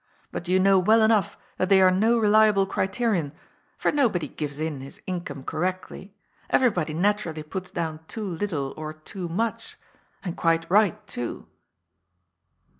But 0.31 0.47
you 0.47 0.57
know 0.59 0.79
well 0.79 1.03
enough 1.03 1.37
that 1.57 1.69
they 1.69 1.79
are 1.79 1.91
no 1.91 2.17
reliable 2.17 2.65
criterion, 2.65 3.33
for 3.77 3.91
nobody 3.91 4.27
gives 4.27 4.59
in 4.59 4.81
his 4.81 4.99
income 5.05 5.43
correctly. 5.43 6.11
Everybody 6.49 6.95
natu 6.95 7.25
rally 7.27 7.43
puts 7.43 7.69
down 7.69 7.99
too 8.07 8.25
little 8.25 8.73
or 8.77 8.93
too 8.93 9.29
much. 9.29 9.77
And 10.23 10.35
quite 10.35 10.65
right, 10.71 11.05
too." 11.05 11.45